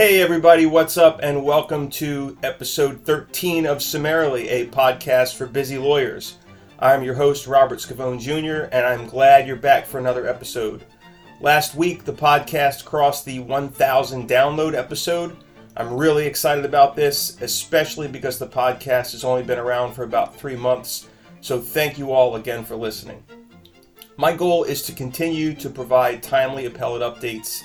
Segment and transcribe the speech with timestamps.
[0.00, 1.20] Hey, everybody, what's up?
[1.22, 6.38] And welcome to episode 13 of Summarily, a podcast for busy lawyers.
[6.78, 10.86] I'm your host, Robert Scavone Jr., and I'm glad you're back for another episode.
[11.42, 15.36] Last week, the podcast crossed the 1,000 download episode.
[15.76, 20.34] I'm really excited about this, especially because the podcast has only been around for about
[20.34, 21.10] three months.
[21.42, 23.22] So, thank you all again for listening.
[24.16, 27.60] My goal is to continue to provide timely appellate updates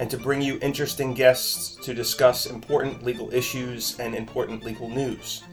[0.00, 5.44] and to bring you interesting guests to discuss important legal issues and important legal news.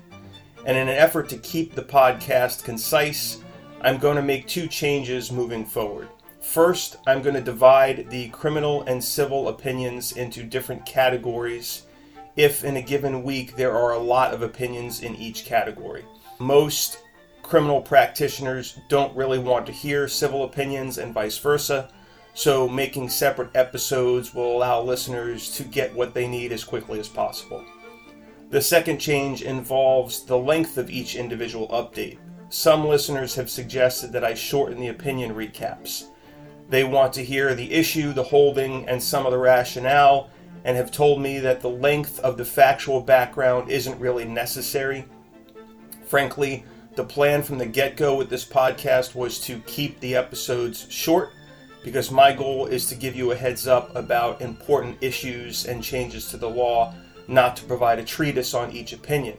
[0.65, 3.41] And in an effort to keep the podcast concise,
[3.81, 6.07] I'm going to make two changes moving forward.
[6.41, 11.83] First, I'm going to divide the criminal and civil opinions into different categories
[12.37, 16.05] if in a given week there are a lot of opinions in each category.
[16.39, 16.99] Most
[17.43, 21.91] criminal practitioners don't really want to hear civil opinions and vice versa,
[22.37, 27.09] so making separate episodes will allow listeners to get what they need as quickly as
[27.09, 27.65] possible.
[28.51, 32.19] The second change involves the length of each individual update.
[32.49, 36.09] Some listeners have suggested that I shorten the opinion recaps.
[36.69, 40.29] They want to hear the issue, the holding, and some of the rationale,
[40.63, 45.05] and have told me that the length of the factual background isn't really necessary.
[46.05, 50.85] Frankly, the plan from the get go with this podcast was to keep the episodes
[50.91, 51.31] short
[51.87, 56.29] because my goal is to give you a heads up about important issues and changes
[56.29, 56.93] to the law,
[57.29, 59.37] not to provide a treatise on each opinion.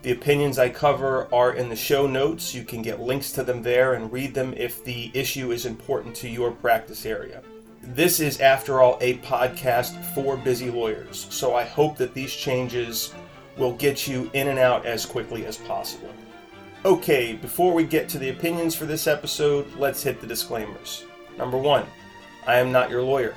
[0.00, 2.54] The opinions I cover are in the show notes.
[2.54, 6.16] You can get links to them there and read them if the issue is important
[6.16, 7.42] to your practice area.
[7.82, 13.12] This is, after all, a podcast for busy lawyers, so I hope that these changes
[13.58, 16.08] will get you in and out as quickly as possible.
[16.86, 21.04] Okay, before we get to the opinions for this episode, let's hit the disclaimers.
[21.38, 21.86] Number one,
[22.46, 23.34] I am not your lawyer.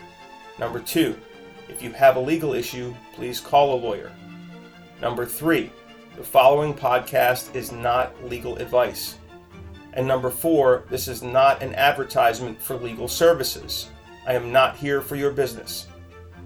[0.59, 1.15] Number two,
[1.69, 4.11] if you have a legal issue, please call a lawyer.
[5.01, 5.71] Number three,
[6.15, 9.17] the following podcast is not legal advice.
[9.93, 13.89] And number four, this is not an advertisement for legal services.
[14.27, 15.87] I am not here for your business.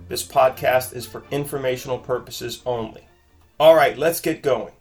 [0.07, 3.07] This podcast is for informational purposes only.
[3.59, 4.73] All right, let's get going.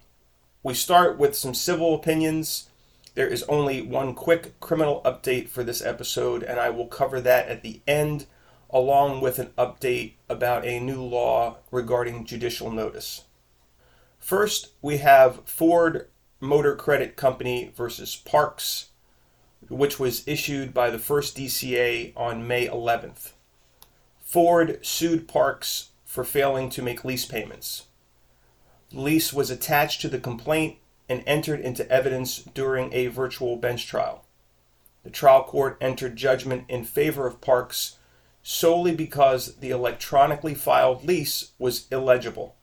[0.63, 2.68] We start with some civil opinions.
[3.19, 7.49] There is only one quick criminal update for this episode, and I will cover that
[7.49, 8.27] at the end,
[8.69, 13.25] along with an update about a new law regarding judicial notice.
[14.19, 16.07] First, we have Ford
[16.39, 18.91] Motor Credit Company versus Parks,
[19.67, 23.33] which was issued by the first DCA on May 11th.
[24.21, 27.87] Ford sued Parks for failing to make lease payments.
[28.91, 30.77] The lease was attached to the complaint
[31.09, 34.23] and entered into evidence during a virtual bench trial.
[35.03, 37.97] The trial court entered judgment in favor of Parks
[38.43, 42.55] solely because the electronically filed lease was illegible.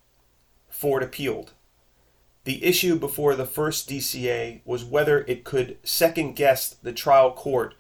[0.69, 1.53] Ford appealed.
[2.45, 7.75] The issue before the first DCA was whether it could second guess the trial court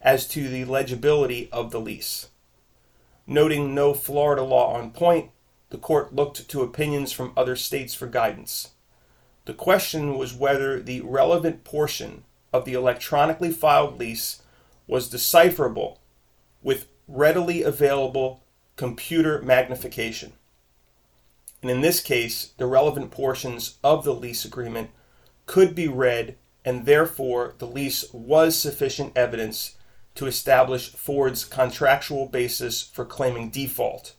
[0.00, 2.28] as to the legibility of the lease.
[3.26, 5.30] Noting no Florida law on point,
[5.70, 8.71] the court looked to opinions from other states for guidance.
[9.44, 14.42] The question was whether the relevant portion of the electronically filed lease
[14.86, 16.00] was decipherable
[16.62, 18.44] with readily available
[18.76, 20.34] computer magnification.
[21.60, 24.90] And in this case, the relevant portions of the lease agreement
[25.46, 29.76] could be read, and therefore the lease was sufficient evidence
[30.14, 34.14] to establish Ford's contractual basis for claiming default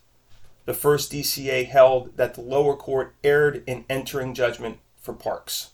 [0.64, 5.72] the first DCA held that the lower court erred in entering judgment for Parks.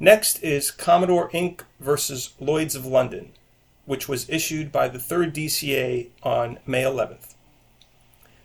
[0.00, 1.60] Next is Commodore Inc.
[1.78, 3.30] versus Lloyds of London,
[3.86, 7.34] which was issued by the third DCA on May 11th.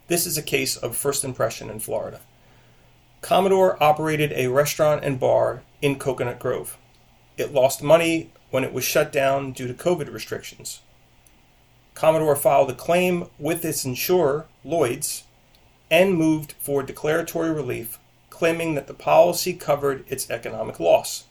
[0.07, 2.19] This is a case of first impression in Florida.
[3.21, 6.77] Commodore operated a restaurant and bar in Coconut Grove.
[7.35, 10.81] It lost money when it was shut down due to COVID restrictions.
[11.95, 15.23] Commodore filed a claim with its insurer, Lloyds,
[15.89, 17.97] and moved for declaratory relief,
[18.39, 21.25] claiming that the policy covered its economic loss.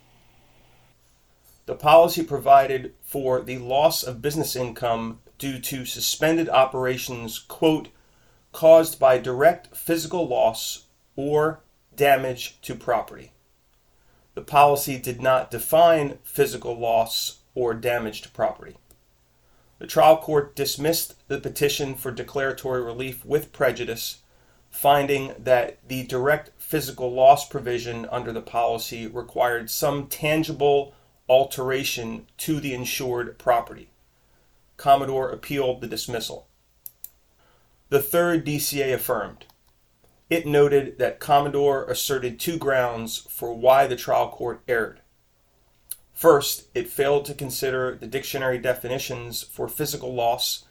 [1.65, 7.89] The policy provided for the loss of business income due to suspended operations, quote,
[8.53, 10.85] caused by direct physical loss
[11.17, 11.61] or
[11.97, 13.33] damage to property.
[14.35, 18.77] The policy did not define physical loss or damage to property.
[19.79, 24.19] The trial court dismissed the petition for declaratory relief with prejudice
[24.71, 30.95] finding that the direct physical loss provision under the policy required some tangible
[31.29, 33.91] alteration to the insured property.
[34.77, 36.47] Commodore appealed the dismissal.
[37.89, 39.47] The third DCA affirmed.
[40.31, 45.01] it noted that Commodore asserted two grounds for why the trial court erred.
[46.13, 50.65] First, it failed to consider the dictionary definitions for physical loss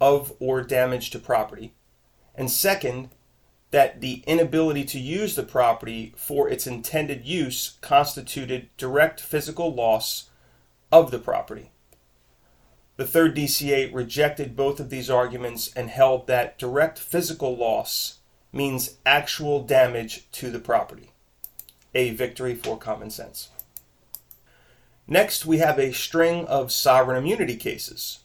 [0.00, 1.74] of or damage to property.
[2.34, 3.10] And second,
[3.70, 10.30] that the inability to use the property for its intended use constituted direct physical loss
[10.90, 11.70] of the property.
[12.96, 18.18] The third DCA rejected both of these arguments and held that direct physical loss
[18.52, 21.10] means actual damage to the property.
[21.94, 23.50] A victory for common sense.
[25.06, 28.20] Next, we have a string of sovereign immunity cases,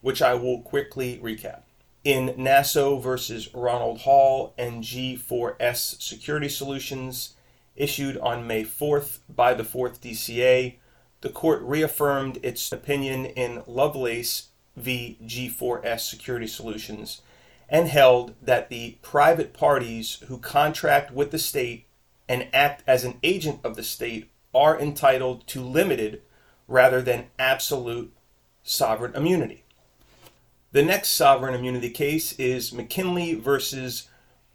[0.00, 1.62] which I will quickly recap.
[2.04, 7.34] In Naso versus Ronald Hall and G4S Security Solutions,
[7.76, 10.78] issued on May 4th by the 4th DCA,
[11.20, 15.16] the court reaffirmed its opinion in Lovelace v.
[15.24, 17.22] G4S Security Solutions
[17.68, 21.86] and held that the private parties who contract with the state
[22.28, 26.22] and act as an agent of the state are entitled to limited
[26.66, 28.12] rather than absolute
[28.64, 29.61] sovereign immunity.
[30.72, 34.08] The next sovereign immunity case is McKinley versus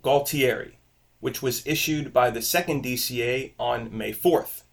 [0.04, 0.72] Gualtieri,
[1.20, 4.64] which was issued by the second DCA on May 4th.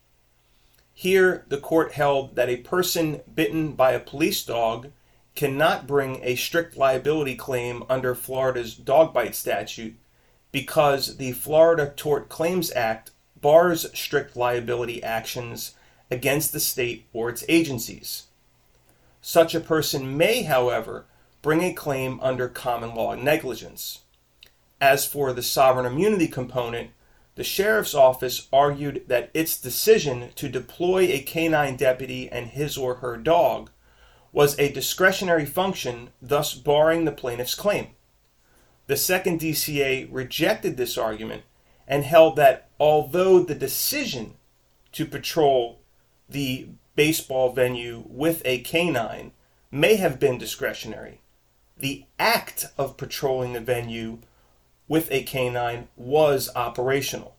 [0.94, 4.91] Here, the court held that a person bitten by a police dog
[5.35, 9.97] cannot bring a strict liability claim under Florida's dog bite statute
[10.50, 15.75] because the Florida Tort Claims Act bars strict liability actions
[16.11, 18.29] against the state or its agencies.
[19.20, 21.05] Such a person may, however,
[21.44, 24.00] bring a claim under common law negligence.
[24.81, 26.93] As for the sovereign immunity component,
[27.35, 32.94] the sheriff's office argued that its decision to deploy a canine deputy and his or
[32.96, 33.69] her dog
[34.32, 37.88] was a discretionary function, thus barring the plaintiff's claim.
[38.87, 41.43] The second DCA rejected this argument
[41.87, 44.38] and held that although the decision
[44.93, 45.81] to patrol
[46.26, 49.32] the baseball venue with a canine
[49.70, 51.20] may have been discretionary,
[51.76, 54.19] the act of patrolling the venue
[54.88, 57.37] with a canine was operational.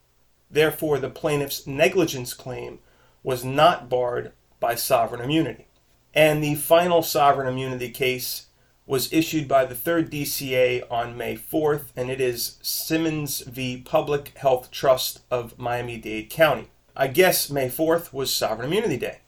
[0.50, 2.80] Therefore, the plaintiff's negligence claim
[3.24, 5.68] was not barred by sovereign immunity.
[6.14, 8.48] And the final sovereign immunity case
[8.86, 13.82] was issued by the 3rd DCA on May 4th, and it is Simmons v.
[13.84, 16.68] Public Health Trust of Miami Dade County.
[16.96, 19.20] I guess May 4th was Sovereign Immunity Day.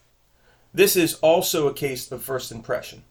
[0.73, 3.03] This is also a case of first impression.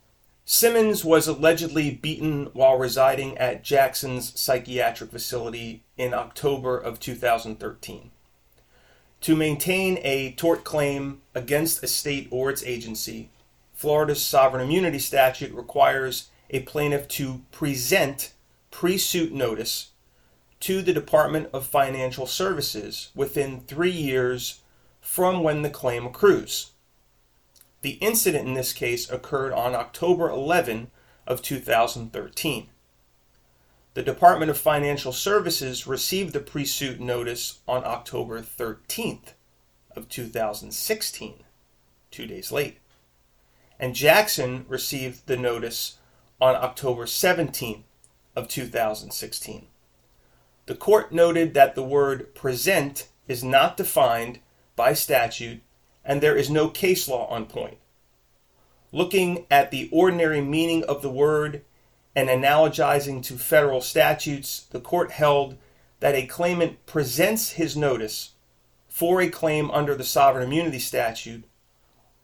[0.48, 8.12] Simmons was allegedly beaten while residing at Jackson's psychiatric facility in October of 2013.
[9.22, 13.28] To maintain a tort claim against a state or its agency,
[13.74, 18.32] Florida's sovereign immunity statute requires a plaintiff to present
[18.70, 19.88] pre suit notice
[20.60, 24.60] to the Department of Financial Services within three years
[25.00, 26.70] from when the claim accrues.
[27.86, 30.90] The incident in this case occurred on October 11
[31.24, 32.66] of 2013.
[33.94, 39.34] The Department of Financial Services received the pre-suit notice on October 13th
[39.94, 41.44] of 2016,
[42.10, 42.78] 2 days late.
[43.78, 45.98] And Jackson received the notice
[46.40, 47.84] on October 17th
[48.34, 49.68] of 2016.
[50.66, 54.40] The court noted that the word present is not defined
[54.74, 55.62] by statute
[56.06, 57.78] and there is no case law on point.
[58.92, 61.62] Looking at the ordinary meaning of the word
[62.14, 65.58] and analogizing to federal statutes, the court held
[66.00, 68.32] that a claimant presents his notice
[68.88, 71.44] for a claim under the sovereign immunity statute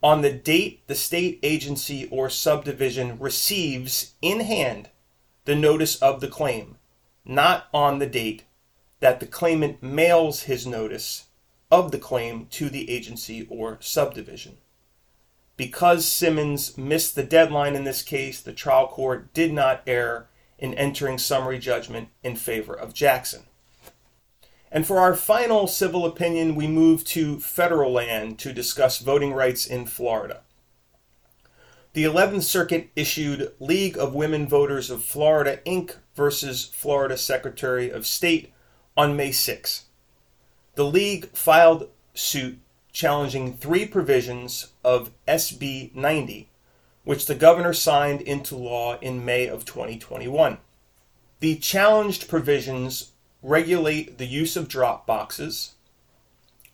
[0.03, 4.89] on the date the state agency or subdivision receives in hand
[5.45, 6.77] the notice of the claim
[7.25, 8.45] not on the date
[9.01, 11.27] that the claimant mails his notice
[11.73, 14.59] of the claim to the agency or subdivision.
[15.57, 20.75] Because Simmons missed the deadline in this case, the trial court did not err in
[20.75, 23.45] entering summary judgment in favor of Jackson.
[24.71, 29.67] And for our final civil opinion, we move to federal land to discuss voting rights
[29.67, 30.43] in Florida.
[31.95, 35.97] The 11th Circuit issued League of Women Voters of Florida, Inc.
[36.15, 38.53] versus Florida Secretary of State
[38.95, 39.87] on May 6.
[40.75, 42.59] The League filed suit
[42.93, 46.49] challenging three provisions of SB 90,
[47.05, 50.59] which the governor signed into law in May of 2021.
[51.41, 53.13] The challenged provisions
[53.43, 55.75] regulate the use of drop boxes,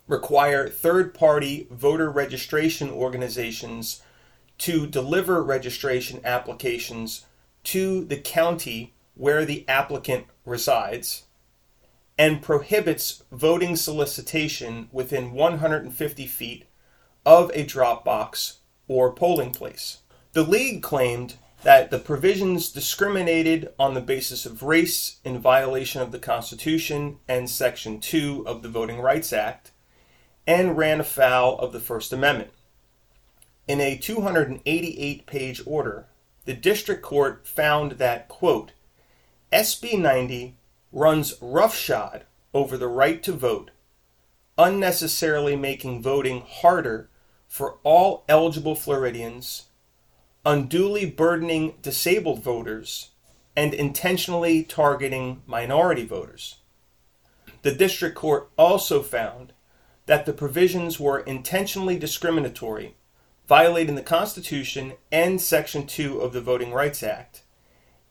[0.06, 4.02] require third party voter registration organizations
[4.58, 7.24] to deliver registration applications
[7.64, 11.24] to the county where the applicant resides,
[12.18, 16.66] and prohibits voting solicitation within 150 feet
[17.24, 18.58] of a drop box
[18.88, 19.98] or polling place.
[20.32, 26.12] The League claimed that the provisions discriminated on the basis of race in violation of
[26.12, 29.72] the Constitution and Section 2 of the Voting Rights Act
[30.46, 32.50] and ran afoul of the First Amendment.
[33.66, 36.06] In a 288 page order,
[36.46, 38.72] the district court found that, quote,
[39.52, 40.56] SB 90
[40.92, 43.70] runs roughshod over the right to vote,
[44.56, 47.08] unnecessarily making voting harder
[47.46, 49.68] for all eligible Floridians
[50.48, 53.10] unduly burdening disabled voters,
[53.54, 56.56] and intentionally targeting minority voters.
[57.60, 59.52] The district court also found
[60.06, 62.94] that the provisions were intentionally discriminatory,
[63.46, 67.42] violating the Constitution and Section 2 of the Voting Rights Act,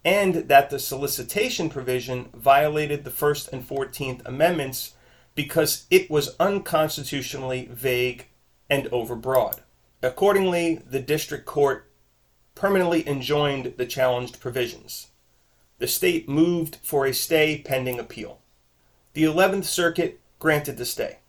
[0.03, 4.93] and that the solicitation provision violated the First and Fourteenth Amendments
[5.35, 8.27] because it was unconstitutionally vague
[8.69, 9.59] and overbroad.
[10.01, 11.89] Accordingly, the district court
[12.55, 15.07] permanently enjoined the challenged provisions.
[15.79, 18.39] The state moved for a stay pending appeal.
[19.13, 21.19] The 11th Circuit granted the stay.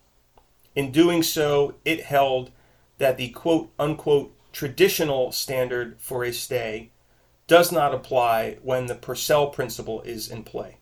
[0.74, 2.50] In doing so, it held
[2.98, 6.90] that the quote unquote traditional standard for a stay
[7.48, 10.76] does not apply when the Purcell principle is in play.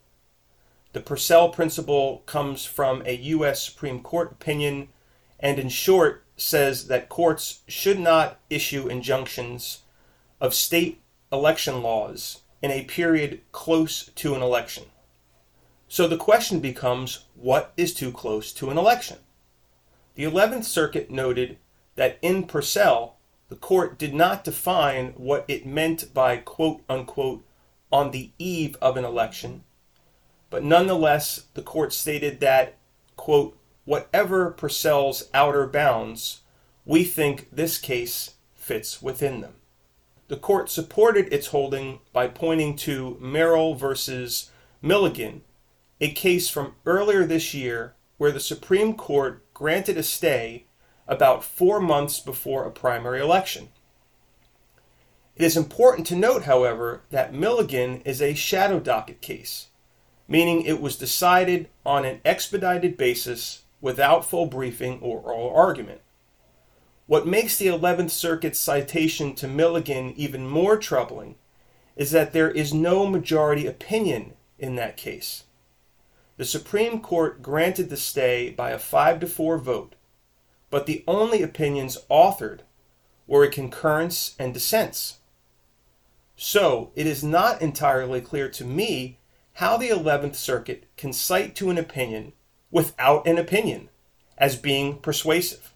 [0.92, 3.62] The Purcell principle comes from a U.S.
[3.62, 4.88] Supreme Court opinion
[5.40, 9.82] and, in short, says that courts should not issue injunctions
[10.40, 11.00] of state
[11.32, 14.84] election laws in a period close to an election.
[15.88, 19.18] So the question becomes what is too close to an election?
[20.14, 21.58] The 11th Circuit noted
[21.94, 23.15] that in Purcell,
[23.48, 27.44] the court did not define what it meant by quote unquote
[27.92, 29.62] on the eve of an election,
[30.50, 32.76] but nonetheless, the court stated that
[33.16, 36.40] quote whatever Purcell's outer bounds,
[36.84, 39.54] we think this case fits within them.
[40.28, 44.50] The court supported its holding by pointing to Merrill versus
[44.82, 45.42] Milligan,
[46.00, 50.64] a case from earlier this year where the Supreme Court granted a stay
[51.08, 53.68] about four months before a primary election.
[55.36, 59.68] It is important to note, however, that Milligan is a shadow docket case,
[60.26, 66.00] meaning it was decided on an expedited basis without full briefing or oral argument.
[67.06, 71.36] What makes the 11th Circuit's citation to Milligan even more troubling
[71.94, 75.44] is that there is no majority opinion in that case.
[76.36, 79.94] The Supreme Court granted the stay by a 5 to 4 vote,
[80.70, 82.60] but the only opinions authored
[83.26, 85.18] were a concurrence and dissents.
[86.36, 89.18] So, it is not entirely clear to me
[89.54, 92.32] how the 11th Circuit can cite to an opinion
[92.70, 93.88] without an opinion
[94.36, 95.72] as being persuasive.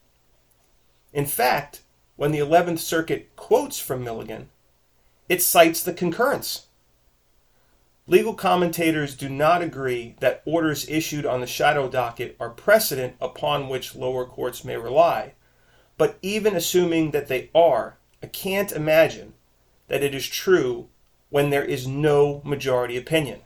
[1.13, 1.81] In fact,
[2.17, 4.51] when the 11th Circuit quotes from Milligan,
[5.29, 6.67] it cites the concurrence.
[8.07, 13.69] Legal commentators do not agree that orders issued on the shadow docket are precedent upon
[13.69, 15.35] which lower courts may rely,
[15.97, 19.35] but even assuming that they are, I can't imagine
[19.89, 20.89] that it is true
[21.29, 23.41] when there is no majority opinion.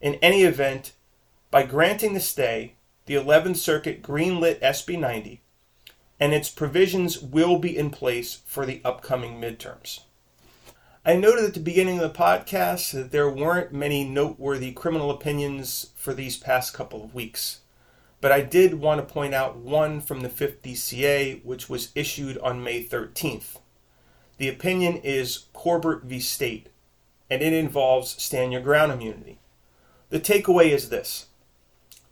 [0.00, 0.92] In any event,
[1.50, 2.74] by granting the stay,
[3.06, 5.40] the 11th Circuit greenlit SB 90
[6.22, 10.02] and its provisions will be in place for the upcoming midterms.
[11.04, 15.90] I noted at the beginning of the podcast that there weren't many noteworthy criminal opinions
[15.96, 17.62] for these past couple of weeks,
[18.20, 22.38] but I did want to point out one from the 5th DCA, which was issued
[22.38, 23.58] on May 13th.
[24.38, 26.20] The opinion is Corbett v.
[26.20, 26.68] State,
[27.28, 29.40] and it involves stand your ground immunity.
[30.10, 31.26] The takeaway is this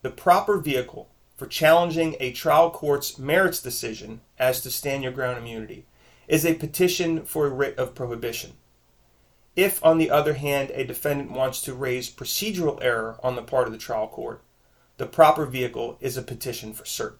[0.03, 5.39] the proper vehicle for challenging a trial court's merits decision as to stand your ground
[5.39, 5.87] immunity
[6.27, 8.55] is a petition for a writ of prohibition.
[9.61, 13.67] If, on the other hand, a defendant wants to raise procedural error on the part
[13.67, 14.43] of the trial court,
[14.97, 17.17] the proper vehicle is a petition for cert.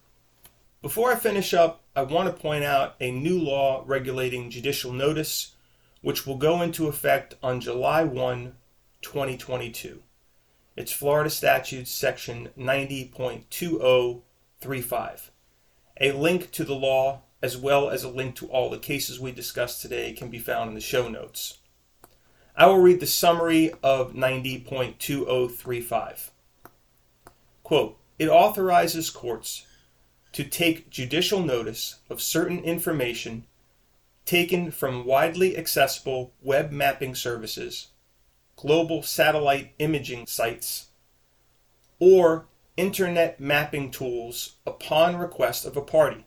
[0.81, 5.53] Before I finish up, I want to point out a new law regulating judicial notice,
[6.01, 8.55] which will go into effect on July 1,
[9.03, 10.03] 2022.
[10.77, 15.31] It's Florida Statutes Section 90.2035.
[16.01, 19.31] A link to the law, as well as a link to all the cases we
[19.31, 21.59] discussed today, can be found in the show notes.
[22.61, 26.31] I will read the summary of 90.2035.
[27.63, 29.65] Quote, it authorizes courts
[30.33, 33.47] to take judicial notice of certain information
[34.27, 37.89] taken from widely accessible web mapping services
[38.57, 40.89] global satellite imaging sites,
[41.99, 42.45] or
[42.77, 46.27] internet mapping tools upon request of a party.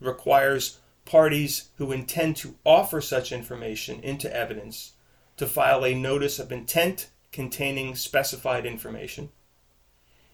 [0.00, 4.94] Requires parties who intend to offer such information into evidence
[5.40, 9.30] to file a notice of intent containing specified information.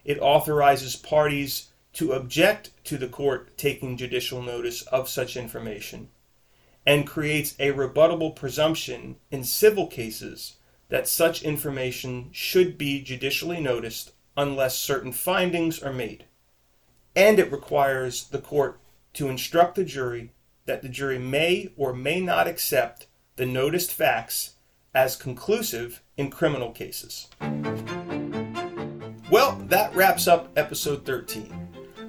[0.04, 6.08] It authorizes parties to object to the court taking judicial notice of such information
[6.84, 10.56] and creates a rebuttable presumption in civil cases
[10.88, 16.24] that such information should be judicially noticed unless certain findings are made.
[17.14, 18.80] And it requires the court
[19.12, 20.32] to instruct the jury
[20.64, 24.55] that the jury may or may not accept the noticed facts
[24.96, 27.28] as conclusive in criminal cases.
[29.30, 31.52] Well, that wraps up episode 13.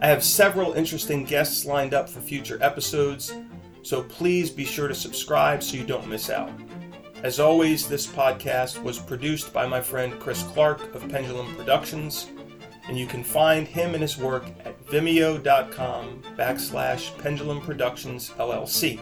[0.02, 3.34] I have several interesting guests lined up for future episodes,
[3.84, 6.50] so please be sure to subscribe so you don't miss out.
[7.24, 12.28] As always, this podcast was produced by my friend Chris Clark of Pendulum Productions,
[12.88, 19.02] and you can find him and his work at vimeo.com backslash pendulum productions LLC.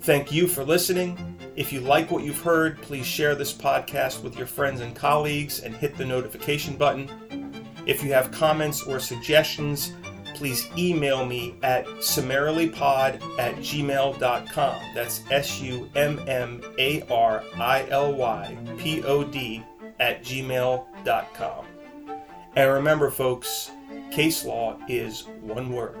[0.00, 1.29] Thank you for listening.
[1.60, 5.60] If you like what you've heard, please share this podcast with your friends and colleagues
[5.60, 7.06] and hit the notification button.
[7.84, 9.92] If you have comments or suggestions,
[10.34, 14.82] please email me at summarily.pod at gmail.com.
[14.94, 19.62] That's S U M M A R I L Y P O D
[19.98, 21.66] at gmail.com.
[22.56, 23.70] And remember, folks,
[24.10, 25.98] case law is one word.